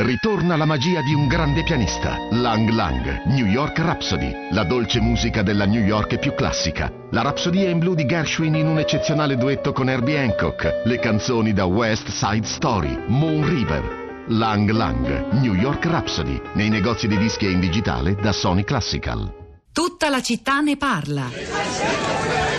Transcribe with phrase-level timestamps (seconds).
[0.00, 5.42] Ritorna la magia di un grande pianista, Lang Lang, New York Rhapsody, la dolce musica
[5.42, 6.88] della New York più classica.
[7.10, 11.52] La Rapsodia in blu di Gershwin in un eccezionale duetto con Herbie Hancock, le canzoni
[11.52, 14.26] da West Side Story, Moon River.
[14.28, 19.34] Lang Lang, New York Rhapsody, nei negozi di dischi e in digitale da Sony Classical.
[19.72, 22.57] Tutta la città ne parla.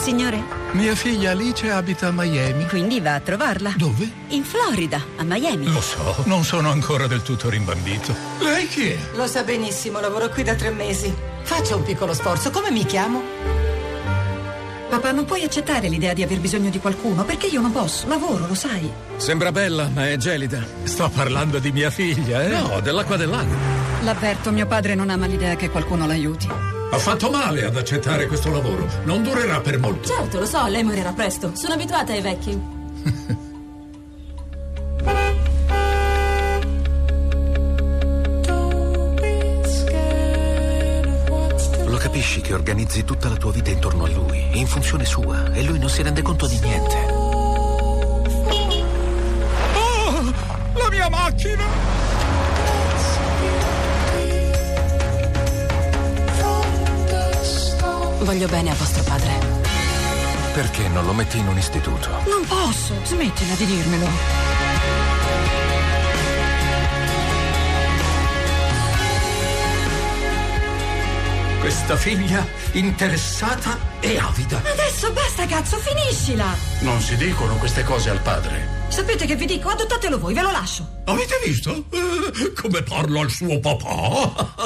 [0.00, 0.42] Signore,
[0.72, 2.66] Mia figlia Alice abita a Miami.
[2.66, 3.74] quindi va a trovarla.
[3.76, 4.08] Dove?
[4.28, 5.70] In Florida, a Miami.
[5.70, 8.14] Lo so, non sono ancora del tutto rimbambito.
[8.40, 8.98] Lei chi è?
[9.14, 11.12] Lo sa benissimo, lavoro qui da tre mesi.
[11.42, 13.22] Faccia un piccolo sforzo, come mi chiamo?
[14.88, 18.08] Papà, non puoi accettare l'idea di aver bisogno di qualcuno, perché io non posso.
[18.08, 18.90] Lavoro, lo sai.
[19.16, 20.64] Sembra bella, ma è gelida.
[20.84, 22.48] Sto parlando di mia figlia, eh?
[22.48, 23.52] No, dell'acqua del lago.
[24.04, 26.48] L'avverto, mio padre non ama l'idea che qualcuno l'aiuti.
[26.90, 28.86] Ha fatto male ad accettare questo lavoro.
[29.04, 30.08] Non durerà per molto.
[30.08, 31.52] Certo, lo so, lei morirà presto.
[31.54, 32.60] Sono abituata ai vecchi.
[41.84, 45.62] Lo capisci che organizzi tutta la tua vita intorno a lui, in funzione sua, e
[45.62, 46.96] lui non si rende conto di niente.
[49.74, 50.32] Oh,
[50.74, 51.97] la mia macchina!
[58.20, 59.38] Voglio bene a vostro padre.
[60.52, 62.08] Perché non lo metti in un istituto?
[62.26, 64.06] Non posso, smettila di dirmelo.
[71.60, 74.62] Questa figlia interessata e avida.
[74.64, 76.46] Adesso basta, cazzo, finiscila.
[76.80, 78.86] Non si dicono queste cose al padre.
[78.88, 79.68] Sapete che vi dico?
[79.68, 80.86] Adottatelo voi, ve lo lascio.
[81.04, 81.84] Avete visto?
[81.90, 84.56] Eh, come parlo al suo papà?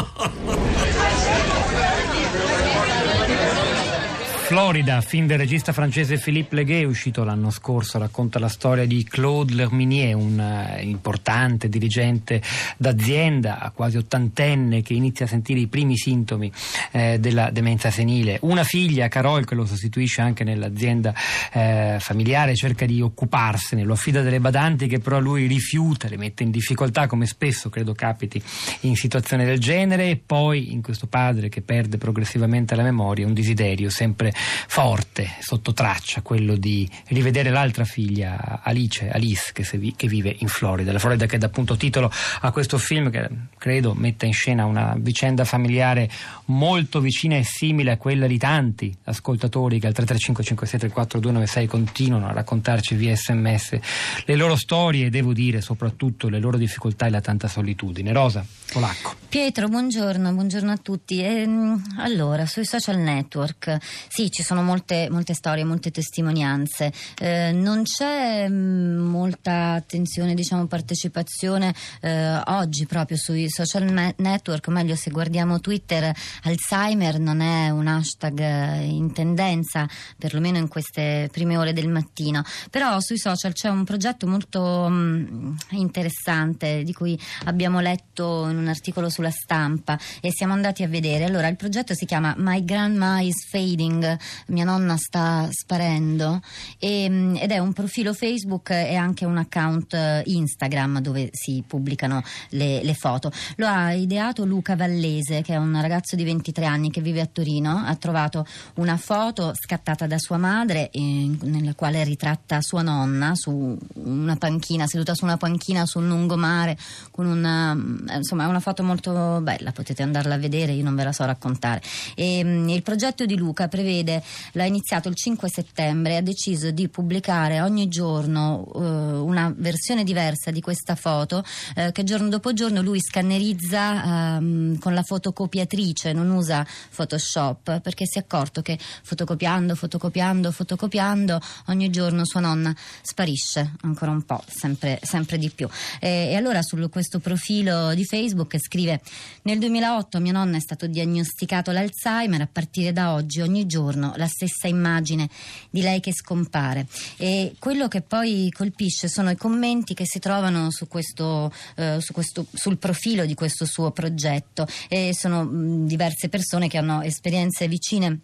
[4.53, 9.55] Florida, film del regista francese Philippe Leguet, uscito l'anno scorso, racconta la storia di Claude
[9.55, 12.43] Lerminier, un eh, importante dirigente
[12.77, 16.53] d'azienda, quasi ottantenne, che inizia a sentire i primi sintomi
[16.91, 18.37] eh, della demenza senile.
[18.43, 21.15] Una figlia, Carol, che lo sostituisce anche nell'azienda
[21.51, 26.43] eh, familiare, cerca di occuparsene, lo affida delle badanti che però lui rifiuta, le mette
[26.43, 28.43] in difficoltà, come spesso credo capiti
[28.81, 33.33] in situazioni del genere, e poi in questo padre che perde progressivamente la memoria un
[33.33, 34.35] desiderio sempre
[34.67, 40.49] forte, sotto traccia, quello di rivedere l'altra figlia, Alice, Alice, che, vi- che vive in
[40.49, 40.93] Florida.
[40.93, 42.11] La Florida che dà appunto titolo
[42.41, 46.09] a questo film che credo metta in scena una vicenda familiare
[46.47, 52.29] molto vicina e simile a quella di tanti ascoltatori che al 335 56 4296 continuano
[52.29, 53.79] a raccontarci via sms
[54.25, 58.13] le loro storie e devo dire soprattutto le loro difficoltà e la tanta solitudine.
[58.13, 59.15] Rosa, Polacco.
[59.29, 61.23] Pietro, buongiorno, buongiorno a tutti.
[61.23, 63.77] Ehm, allora, sui social network,
[64.09, 66.93] sì, ci sono molte, molte storie, molte testimonianze.
[67.21, 74.71] Eh, non c'è mm, molta attenzione, diciamo, partecipazione eh, oggi proprio sui social network, o
[74.71, 79.87] meglio se guardiamo Twitter, Alzheimer non è un hashtag eh, in tendenza,
[80.19, 82.43] perlomeno in queste prime ore del mattino.
[82.71, 88.69] Però sui social c'è un progetto molto mm, interessante di cui abbiamo letto in un
[88.69, 91.25] articolo sulla stampa e siamo andati a vedere.
[91.25, 94.12] Allora, il progetto si chiama My Grandma is Fading,
[94.47, 96.41] mia nonna sta sparendo
[96.79, 101.63] e, mm, ed è un profilo Facebook e anche un account eh, Instagram dove si
[101.67, 103.31] pubblicano le, le foto.
[103.57, 107.27] Lo ha ideato Luca Vallese, che è un ragazzo di 23 anni che vive a
[107.27, 107.83] Torino.
[107.85, 113.77] Ha trovato una foto scattata da sua madre eh, nella quale ritratta sua nonna su
[113.95, 116.77] una panchina, seduta su una panchina sul lungomare
[117.11, 117.73] con una
[118.09, 121.13] eh, insomma è una foto molto bella, potete andarla a vedere, io non ve la
[121.13, 121.83] so raccontare.
[122.15, 126.89] E, mm, il progetto di Luca prevede, l'ha iniziato il 5 settembre, ha deciso di
[126.89, 132.83] pubblicare ogni giorno eh, una versione diversa di questa foto eh, che giorno dopo giorno
[132.83, 139.75] lui scannerizza ehm, con la fotocopiatrice, non usa Photoshop perché si è accorto che fotocopiando,
[139.75, 145.69] fotocopiando, fotocopiando ogni giorno sua nonna sparisce ancora un po', sempre, sempre di più.
[146.01, 149.01] E, e allora su questo profilo di Facebook scrive
[149.43, 154.27] nel 2008 mia nonna è stato diagnosticato l'Alzheimer, a partire da oggi ogni giorno la
[154.27, 155.29] stessa immagine
[155.71, 156.87] di lei che scompare
[157.17, 162.13] e quello che poi colpisce sono i commenti che si trovano su questo, eh, su
[162.13, 167.69] questo- sul profilo di questo suo progetto e sono mh, diverse persone che hanno esperienze
[167.69, 168.21] vicine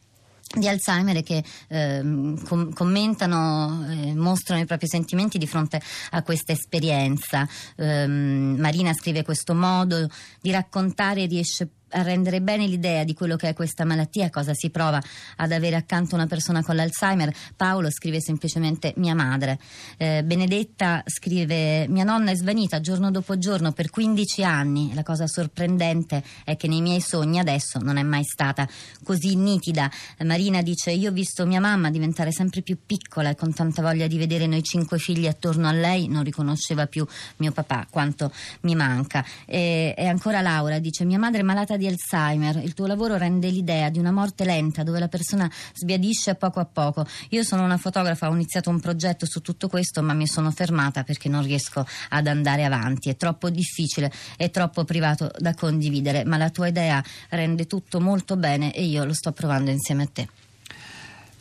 [0.56, 5.80] di Alzheimer che ehm, com- commentano, eh, mostrano i propri sentimenti di fronte
[6.12, 7.46] a questa esperienza.
[7.76, 10.08] Ehm, Marina scrive questo modo
[10.40, 14.70] di raccontare riesce a rendere bene l'idea di quello che è questa malattia, cosa si
[14.70, 15.02] prova
[15.36, 19.58] ad avere accanto una persona con l'Alzheimer, Paolo scrive semplicemente mia madre.
[19.96, 24.94] Eh, Benedetta scrive mia nonna è svanita giorno dopo giorno per 15 anni.
[24.94, 28.68] La cosa sorprendente è che nei miei sogni adesso non è mai stata
[29.02, 29.90] così nitida.
[30.24, 34.06] Marina dice io ho visto mia mamma diventare sempre più piccola e con tanta voglia
[34.06, 37.06] di vedere noi cinque figli attorno a lei non riconosceva più
[37.36, 38.30] mio papà quanto
[38.62, 39.24] mi manca.
[39.46, 43.48] E, e ancora Laura dice mia madre è malata di Alzheimer, il tuo lavoro rende
[43.48, 47.06] l'idea di una morte lenta dove la persona sbiadisce a poco a poco.
[47.30, 51.04] Io sono una fotografa, ho iniziato un progetto su tutto questo ma mi sono fermata
[51.04, 56.36] perché non riesco ad andare avanti, è troppo difficile, è troppo privato da condividere, ma
[56.36, 60.28] la tua idea rende tutto molto bene e io lo sto provando insieme a te.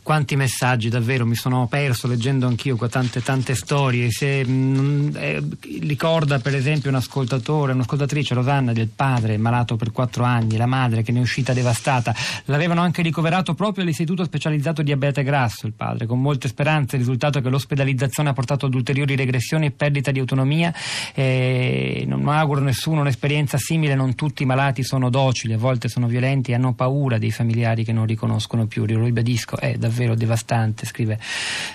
[0.08, 4.10] Quanti messaggi davvero mi sono perso leggendo anch'io qua tante tante storie.
[4.10, 5.42] Se, mh, eh,
[5.82, 11.02] ricorda per esempio un ascoltatore, un'ascoltatrice Rosanna del padre malato per quattro anni, la madre
[11.02, 12.14] che ne è uscita devastata.
[12.46, 16.96] L'avevano anche ricoverato proprio all'istituto specializzato diabete grasso il padre, con molte speranze.
[16.96, 20.72] Il risultato è che l'ospedalizzazione ha portato ad ulteriori regressioni e perdita di autonomia.
[21.12, 26.06] Eh, non auguro nessuno un'esperienza simile, non tutti i malati sono docili, a volte sono
[26.06, 28.86] violenti e hanno paura dei familiari che non riconoscono più.
[28.86, 31.18] Lo ribadisco, è davvero davvero devastante, scrive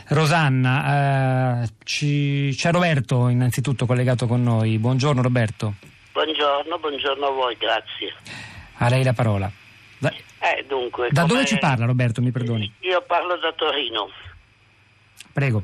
[0.10, 1.64] Rosanna.
[1.64, 4.78] Eh, ci, c'è Roberto innanzitutto collegato con noi.
[4.80, 5.74] Buongiorno Roberto.
[6.14, 8.14] Buongiorno, buongiorno a voi, grazie.
[8.78, 9.52] A lei la parola.
[9.98, 12.72] Da, eh, dunque, da dove ci parla Roberto, mi perdoni?
[12.80, 14.10] Io parlo da Torino.
[15.34, 15.64] Prego.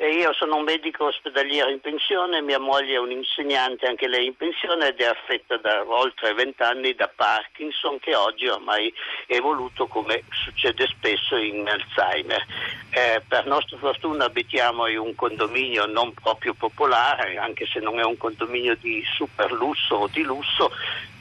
[0.00, 4.36] E io sono un medico ospedaliero in pensione, mia moglie è un'insegnante, anche lei in
[4.36, 8.94] pensione, ed è affetta da oltre vent'anni da Parkinson, che oggi ormai
[9.26, 12.46] è evoluto come succede spesso in Alzheimer.
[12.90, 18.04] Eh, per nostra fortuna abitiamo in un condominio non proprio popolare, anche se non è
[18.04, 20.70] un condominio di super lusso o di lusso,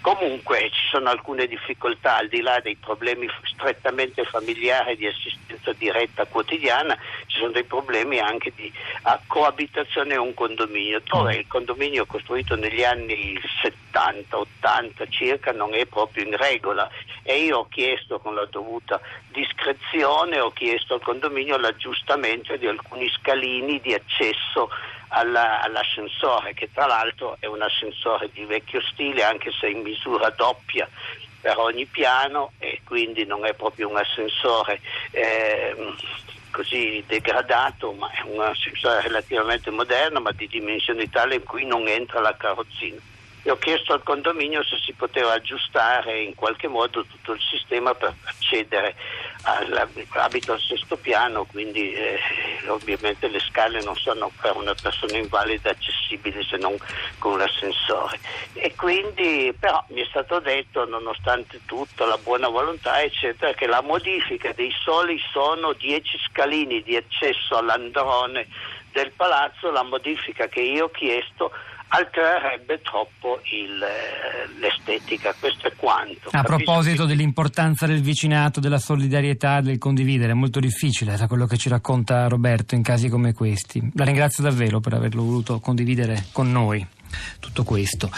[0.08, 6.24] Comunque ci sono alcune difficoltà al di là dei problemi strettamente familiari di assistenza diretta
[6.26, 6.98] quotidiana,
[7.38, 8.72] ci sono dei problemi anche di
[9.04, 13.40] ah, coabitazione in un condominio, dove il condominio costruito negli anni
[13.94, 16.90] 70-80 circa non è proprio in regola.
[17.22, 23.08] E io ho chiesto con la dovuta discrezione, ho chiesto al condominio l'aggiustamento di alcuni
[23.10, 24.70] scalini di accesso
[25.10, 30.30] alla- all'ascensore, che tra l'altro è un ascensore di vecchio stile, anche se in misura
[30.32, 30.90] doppia
[31.40, 34.82] per ogni piano e quindi non è proprio un ascensore
[35.12, 35.96] ehm,
[36.58, 41.88] così degradato, ma è un ascensore relativamente moderno, ma di dimensioni tali in cui non
[41.88, 42.98] entra la carrozzina.
[43.44, 47.94] E ho chiesto al condominio se si poteva aggiustare in qualche modo tutto il sistema
[47.94, 48.96] per accedere
[49.44, 52.20] all'abito al sesto piano, quindi eh,
[52.68, 56.76] ovviamente le scale non sono per una persona invalida accessibili se non
[57.20, 58.20] con l'ascensore.
[58.54, 63.82] E quindi però mi è stato detto, nonostante tutto, la buona volontà, eccetera, che la
[63.82, 68.48] modifica dei soli sono 10 scalini di accesso all'androne
[68.92, 71.52] del palazzo, la modifica che io ho chiesto
[71.90, 76.30] altererebbe troppo il, eh, l'estetica, questo è quanto.
[76.32, 81.46] A proposito che- dell'importanza del vicinato, della solidarietà, del condividere, è molto difficile da quello
[81.46, 83.92] che ci racconta Roberto in casi come questi.
[83.96, 86.86] La ringrazio davvero per averlo voluto condividere con noi
[87.40, 88.10] tutto questo.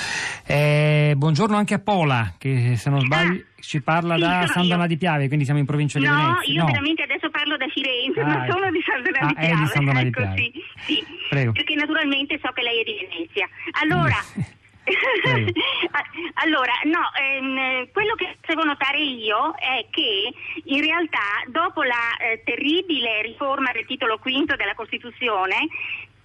[0.45, 4.47] Eh, buongiorno anche a Pola, che se non sbaglio ci parla Ah, sì, da sono
[4.53, 4.69] San io.
[4.69, 6.53] Dona di Piave, quindi siamo in provincia di No, Venezia.
[6.53, 8.51] io veramente adesso parlo da Firenze, Ah, ecco.
[8.57, 9.67] sono di San Donà di Ah, è di Piave.
[9.71, 10.35] San Donà di ecco, Piave.
[10.37, 10.53] sì,
[10.85, 11.03] sì.
[11.29, 11.51] Prego.
[11.51, 13.47] Perché naturalmente so che lei è di Venezia.
[13.81, 14.15] Allora,
[16.45, 20.33] allora no, ehm, quello che devo notare io è che
[20.65, 25.67] in realtà dopo la eh, terribile riforma del titolo quinto della Costituzione,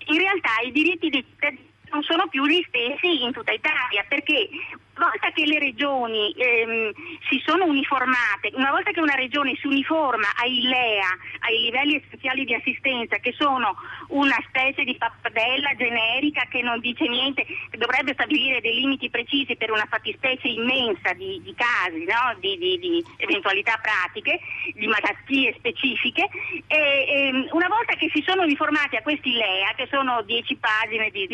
[0.07, 4.49] in realtà i diritti dei cittadini non sono più gli stessi in tutta Italia, perché
[4.97, 6.93] volta che le regioni ehm,
[7.29, 11.09] si sono uniformate, una volta che una regione si uniforma ai LEA,
[11.41, 13.77] ai livelli essenziali di assistenza, che sono
[14.09, 19.57] una specie di pappardella generica che non dice niente, che dovrebbe stabilire dei limiti precisi
[19.57, 22.37] per una fattispecie immensa di, di casi, no?
[22.39, 24.39] di, di- di eventualità pratiche,
[24.75, 26.29] di malattie specifiche,
[26.67, 31.11] e, ehm, una volta che si sono uniformati a questi LEA, che sono 10 pagine
[31.11, 31.27] di,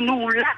[0.00, 0.56] nulla,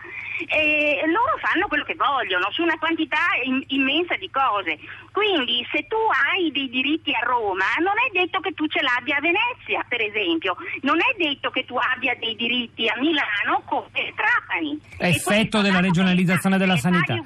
[1.07, 3.37] loro fanno quello che vogliono su una quantità
[3.69, 4.81] immensa di cose.
[5.13, 9.17] Quindi se tu hai dei diritti a Roma, non è detto che tu ce l'abbia
[9.17, 14.15] a Venezia, per esempio, non è detto che tu abbia dei diritti a Milano come
[14.17, 14.81] Trapani.
[14.97, 17.20] Effetto della regionalizzazione della sanità.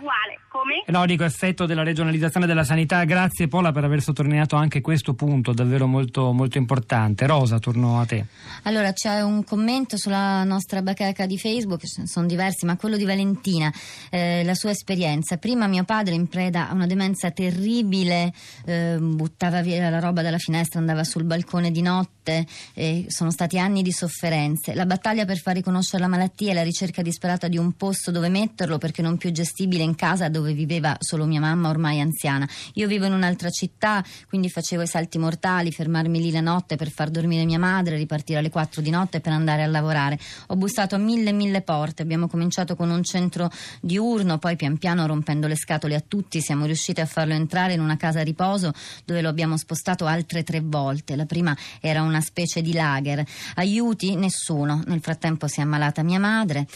[0.87, 3.03] No, dico effetto della regionalizzazione della sanità.
[3.05, 7.26] Grazie Pola per aver sottolineato anche questo punto davvero molto, molto importante.
[7.26, 8.26] Rosa, torno a te.
[8.64, 13.73] Allora c'è un commento sulla nostra bacheca di Facebook, sono diversi, ma quello di Valentina,
[14.11, 15.38] eh, la sua esperienza.
[15.38, 18.31] Prima mio padre in preda a una demenza terribile,
[18.67, 23.59] eh, buttava via la roba dalla finestra, andava sul balcone di notte, eh, sono stati
[23.59, 24.75] anni di sofferenze.
[24.75, 28.29] La battaglia per far riconoscere la malattia e la ricerca disperata di un posto dove
[28.29, 32.49] metterlo perché non più gestibile in casa dove viveva solo mia mamma ormai anziana.
[32.75, 36.91] Io vivo in un'altra città, quindi facevo i salti mortali, fermarmi lì la notte per
[36.91, 40.19] far dormire mia madre, ripartire alle 4 di notte per andare a lavorare.
[40.49, 43.50] Ho bussato a mille mille porte, abbiamo cominciato con un centro
[43.81, 47.81] diurno, poi pian piano rompendo le scatole a tutti siamo riusciti a farlo entrare in
[47.81, 48.73] una casa a riposo
[49.05, 51.17] dove lo abbiamo spostato altre tre volte.
[51.17, 53.25] La prima era una specie di lager.
[53.57, 54.14] Aiuti?
[54.17, 54.83] Nessuno.
[54.87, 56.67] Nel frattempo si è ammalata mia madre.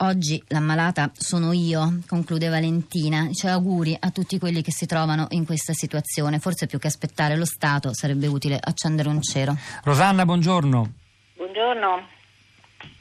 [0.00, 3.30] Oggi l'ammalata sono io, conclude Valentina.
[3.32, 6.38] Cioè auguri a tutti quelli che si trovano in questa situazione.
[6.38, 9.56] Forse più che aspettare lo Stato sarebbe utile accendere un cero.
[9.84, 10.92] Rosanna, buongiorno.
[11.36, 12.08] Buongiorno.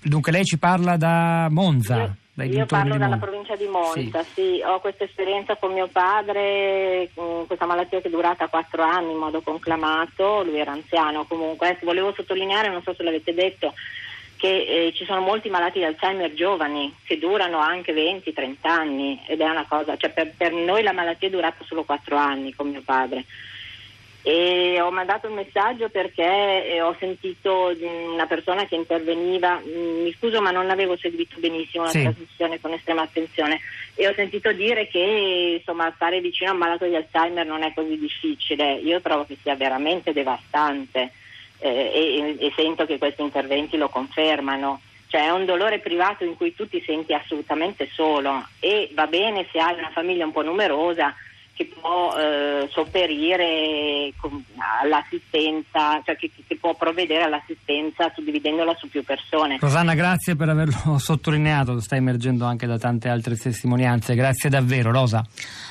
[0.01, 1.97] Dunque lei ci parla da Monza.
[1.97, 4.61] Io, dai io parlo dalla provincia di Monza, sì.
[4.65, 9.17] ho questa esperienza con mio padre, con questa malattia che è durata quattro anni in
[9.17, 11.77] modo conclamato, lui era anziano comunque.
[11.81, 13.73] Volevo sottolineare, non so se l'avete detto,
[14.45, 19.41] che eh, ci sono molti malati di Alzheimer giovani che durano anche 20-30 anni ed
[19.41, 22.69] è una cosa, cioè per, per noi la malattia è durata solo quattro anni con
[22.69, 23.25] mio padre.
[24.21, 26.23] E ho mandato un messaggio perché
[26.67, 31.37] eh, ho sentito mh, una persona che interveniva, mh, mi scuso ma non avevo seguito
[31.39, 32.01] benissimo la Sì.
[32.03, 33.59] trasmissione con estrema attenzione
[33.95, 37.71] e ho sentito dire che insomma stare vicino a un malato di Alzheimer non è
[37.73, 41.11] così difficile, io trovo che sia veramente devastante
[41.65, 44.81] eh, e, e sento che questi interventi lo confermano.
[45.07, 49.47] Cioè è un dolore privato in cui tu ti senti assolutamente solo e va bene
[49.51, 51.13] se hai una famiglia un po' numerosa
[51.55, 54.11] che può eh, sopperire
[54.83, 59.57] all'assistenza, cioè che, che può provvedere all'assistenza suddividendola su più persone.
[59.61, 64.15] Rosanna, grazie per averlo sottolineato, sta emergendo anche da tante altre testimonianze.
[64.15, 65.23] Grazie davvero, Rosa.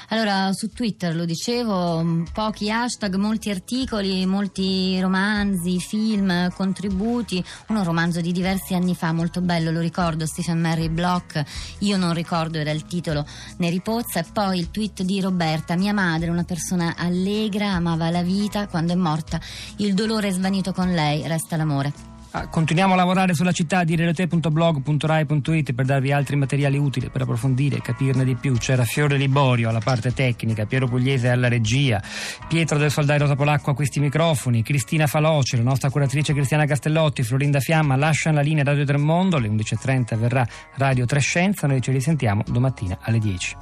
[0.09, 7.43] Allora, su Twitter lo dicevo, mh, pochi hashtag, molti articoli, molti romanzi, film, contributi.
[7.69, 11.43] Uno romanzo di diversi anni fa, molto bello, lo ricordo, Stephen Mary Block,
[11.81, 13.27] Io non ricordo era il titolo,
[13.59, 14.21] ne ripozza.
[14.21, 18.93] E poi il tweet di Roberta, mia madre, una persona allegra, amava la vita, quando
[18.93, 19.41] è morta
[19.77, 22.14] il dolore è svanito con lei, resta l'amore.
[22.37, 27.77] Ah, Continuiamo a lavorare sulla città di relote.blog.rai.it per darvi altri materiali utili per approfondire
[27.77, 28.57] e capirne di più.
[28.59, 32.03] C'era Fiore Liborio alla parte tecnica, Piero Pugliese alla regia,
[32.49, 37.23] Pietro del Soldai Rosa Polacco a questi microfoni, Cristina Faloce, la nostra curatrice Cristiana Castellotti,
[37.23, 42.43] Florinda Fiamma lasciano la linea Radio Tremondo, alle 11.30 verrà Radio Trescenza, noi ci risentiamo
[42.49, 43.57] domattina alle 10.